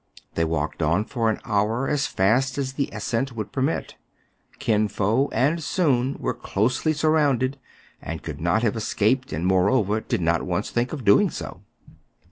[0.33, 3.97] They walked on for an hour as fast as the ascent would permit.
[4.57, 7.59] Kin Fo and Soun were closely surrounded,
[8.01, 11.61] and could not have escaped, and, moreover, did not once think of doing so.